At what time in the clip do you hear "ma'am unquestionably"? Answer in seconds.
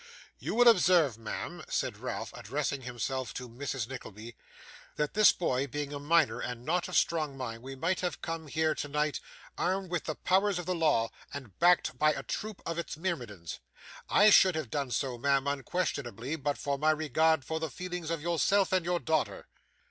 15.19-16.35